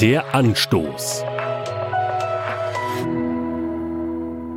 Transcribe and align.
Der 0.00 0.34
Anstoß. 0.34 1.24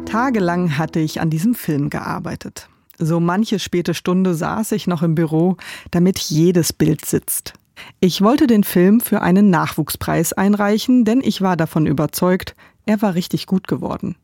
Tagelang 0.06 0.78
hatte 0.78 1.02
ich 1.02 1.20
an 1.20 1.30
diesem 1.30 1.54
Film 1.54 1.90
gearbeitet. 1.90 2.70
So 2.98 3.20
manche 3.20 3.60
späte 3.60 3.94
Stunde 3.94 4.36
saß 4.36 4.72
ich 4.72 4.88
noch 4.88 5.04
im 5.04 5.16
Büro, 5.16 5.58
damit 5.92 6.20
jedes 6.20 6.72
Bild 6.72 7.04
sitzt. 7.04 7.56
Ich 8.00 8.22
wollte 8.22 8.48
den 8.48 8.64
Film 8.64 9.02
für 9.02 9.22
einen 9.22 9.50
Nachwuchspreis 9.50 10.32
einreichen, 10.32 11.04
denn 11.04 11.20
ich 11.22 11.42
war 11.42 11.58
davon 11.58 11.88
überzeugt, 11.88 12.56
er 12.86 13.02
war 13.02 13.14
richtig 13.14 13.46
gut 13.46 13.68
geworden. 13.68 14.16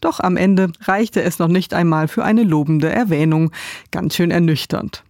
Doch 0.00 0.20
am 0.20 0.36
Ende 0.36 0.70
reichte 0.82 1.20
es 1.22 1.40
noch 1.40 1.48
nicht 1.48 1.74
einmal 1.74 2.06
für 2.06 2.22
eine 2.22 2.44
lobende 2.44 2.88
Erwähnung, 2.88 3.50
ganz 3.90 4.14
schön 4.14 4.30
ernüchternd. 4.30 5.02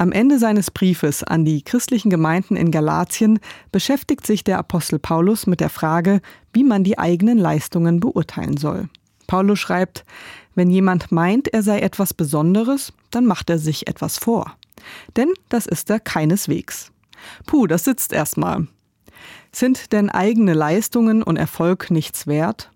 Am 0.00 0.12
Ende 0.12 0.38
seines 0.38 0.70
Briefes 0.70 1.22
an 1.22 1.44
die 1.44 1.60
christlichen 1.60 2.08
Gemeinden 2.08 2.56
in 2.56 2.70
Galatien 2.70 3.38
beschäftigt 3.70 4.26
sich 4.26 4.42
der 4.42 4.56
Apostel 4.56 4.98
Paulus 4.98 5.46
mit 5.46 5.60
der 5.60 5.68
Frage, 5.68 6.22
wie 6.54 6.64
man 6.64 6.84
die 6.84 6.98
eigenen 6.98 7.36
Leistungen 7.36 8.00
beurteilen 8.00 8.56
soll. 8.56 8.88
Paulus 9.26 9.58
schreibt, 9.58 10.06
wenn 10.54 10.70
jemand 10.70 11.12
meint, 11.12 11.48
er 11.48 11.62
sei 11.62 11.80
etwas 11.80 12.14
Besonderes, 12.14 12.94
dann 13.10 13.26
macht 13.26 13.50
er 13.50 13.58
sich 13.58 13.88
etwas 13.88 14.16
vor. 14.16 14.56
Denn 15.18 15.28
das 15.50 15.66
ist 15.66 15.90
er 15.90 16.00
keineswegs. 16.00 16.92
Puh, 17.44 17.66
das 17.66 17.84
sitzt 17.84 18.14
erstmal. 18.14 18.68
Sind 19.52 19.92
denn 19.92 20.08
eigene 20.08 20.54
Leistungen 20.54 21.22
und 21.22 21.36
Erfolg 21.36 21.90
nichts 21.90 22.26
wert? 22.26 22.70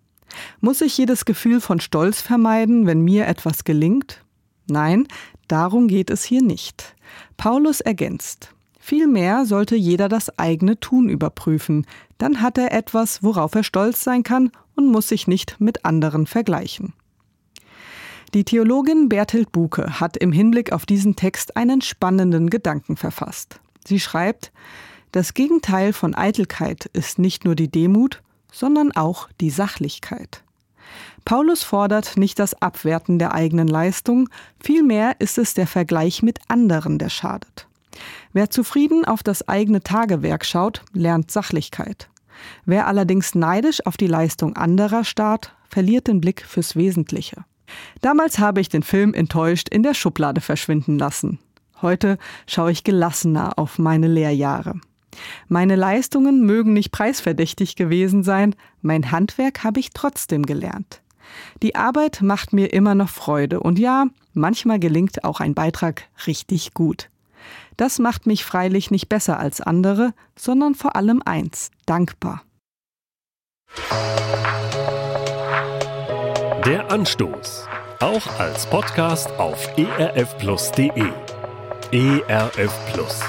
Muss 0.61 0.83
ich 0.83 0.99
jedes 0.99 1.25
Gefühl 1.25 1.63
von 1.63 1.81
Stolz 1.81 2.21
vermeiden, 2.21 2.87
wenn 2.87 3.01
mir 3.01 3.27
etwas 3.27 3.65
gelingt? 3.65 4.21
Nein, 4.67 5.07
darum 5.55 5.87
geht 5.87 6.11
es 6.11 6.25
hier 6.25 6.43
nicht. 6.43 6.97
Paulus 7.37 7.81
ergänzt. 7.81 8.53
Vielmehr 8.81 9.47
sollte 9.47 9.77
jeder 9.77 10.09
das 10.09 10.37
eigene 10.37 10.81
Tun 10.81 11.09
überprüfen, 11.09 11.87
dann 12.19 12.43
hat 12.43 12.59
er 12.59 12.73
etwas, 12.73 13.23
worauf 13.23 13.55
er 13.55 13.63
stolz 13.63 14.03
sein 14.03 14.25
kann 14.25 14.51
und 14.75 14.89
muss 14.89 15.09
sich 15.09 15.29
nicht 15.29 15.61
mit 15.61 15.85
anderen 15.85 16.27
vergleichen. 16.27 16.93
Die 18.35 18.45
Theologin 18.45 19.09
Berthild 19.09 19.53
Buke 19.53 20.01
hat 20.01 20.17
im 20.17 20.33
Hinblick 20.33 20.73
auf 20.73 20.87
diesen 20.87 21.15
Text 21.15 21.57
einen 21.57 21.81
spannenden 21.83 22.51
Gedanken 22.51 22.97
verfasst. 22.97 23.61
Sie 23.87 24.01
schreibt, 24.01 24.51
das 25.13 25.35
Gegenteil 25.35 25.93
von 25.93 26.17
Eitelkeit 26.17 26.87
ist 26.87 27.21
nicht 27.21 27.45
nur 27.45 27.55
die 27.55 27.71
Demut, 27.71 28.23
sondern 28.51 28.91
auch 28.91 29.29
die 29.41 29.51
Sachlichkeit. 29.51 30.44
Paulus 31.25 31.63
fordert 31.63 32.17
nicht 32.17 32.39
das 32.39 32.61
Abwerten 32.61 33.19
der 33.19 33.33
eigenen 33.33 33.69
Leistung, 33.69 34.29
vielmehr 34.63 35.17
ist 35.21 35.39
es 35.39 35.55
der 35.55 35.67
Vergleich 35.67 36.23
mit 36.23 36.39
anderen, 36.49 36.99
der 36.99 37.09
schadet. 37.09 37.67
Wer 38.33 38.51
zufrieden 38.51 39.05
auf 39.05 39.23
das 39.23 39.49
eigene 39.49 39.83
Tagewerk 39.83 40.45
schaut, 40.45 40.83
lernt 40.93 41.31
Sachlichkeit. 41.31 42.09
Wer 42.65 42.87
allerdings 42.87 43.35
neidisch 43.35 43.85
auf 43.87 43.97
die 43.97 44.07
Leistung 44.07 44.57
anderer 44.57 45.05
starrt, 45.05 45.55
verliert 45.69 46.09
den 46.09 46.21
Blick 46.21 46.45
fürs 46.45 46.77
Wesentliche. 46.77 47.45
Damals 48.01 48.39
habe 48.39 48.61
ich 48.61 48.69
den 48.69 48.83
Film 48.83 49.15
enttäuscht 49.15 49.69
in 49.69 49.83
der 49.83 49.95
Schublade 49.95 50.41
verschwinden 50.41 50.99
lassen. 50.99 51.39
Heute 51.81 52.19
schaue 52.47 52.73
ich 52.73 52.85
gelassener 52.85 53.59
auf 53.59 53.79
meine 53.79 54.09
Lehrjahre. 54.09 54.81
Meine 55.49 55.77
Leistungen 55.77 56.45
mögen 56.45 56.73
nicht 56.73 56.93
preisverdächtig 56.93 57.77
gewesen 57.77 58.23
sein, 58.23 58.55
mein 58.83 59.11
Handwerk 59.11 59.65
habe 59.65 59.81
ich 59.81 59.91
trotzdem 59.91 60.45
gelernt. 60.45 61.03
Die 61.63 61.75
Arbeit 61.75 62.21
macht 62.23 62.53
mir 62.53 62.73
immer 62.73 62.95
noch 62.95 63.09
Freude 63.09 63.61
und 63.61 63.79
ja, 63.79 64.07
manchmal 64.33 64.79
gelingt 64.79 65.25
auch 65.25 65.41
ein 65.41 65.55
Beitrag 65.55 66.05
richtig 66.27 66.75
gut. 66.75 67.11
Das 67.77 67.99
macht 67.99 68.27
mich 68.27 68.45
freilich 68.45 68.91
nicht 68.91 69.09
besser 69.09 69.39
als 69.39 69.61
andere, 69.61 70.15
sondern 70.37 70.75
vor 70.75 70.97
allem 70.97 71.23
eins, 71.25 71.71
dankbar. 71.87 72.43
Der 76.65 76.91
Anstoß, 76.91 77.69
auch 78.01 78.39
als 78.39 78.67
Podcast 78.67 79.31
auf 79.39 79.69
erfplus.de. 79.77 81.11
ERF 81.93 82.93
Plus. 82.93 83.21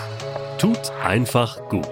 Tut 0.58 0.92
einfach 1.04 1.60
gut. 1.70 1.86